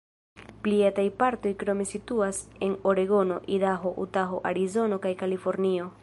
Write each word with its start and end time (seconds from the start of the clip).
Pli 0.67 0.77
etaj 0.85 1.03
partoj 1.19 1.51
krome 1.63 1.85
situas 1.89 2.39
en 2.67 2.73
Oregono, 2.91 3.37
Idaho, 3.57 3.93
Utaho, 4.07 4.41
Arizono 4.53 4.99
kaj 5.05 5.13
Kalifornio. 5.21 5.91